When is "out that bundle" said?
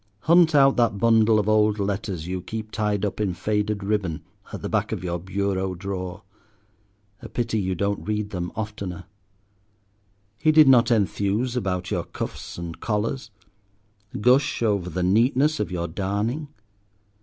0.55-1.37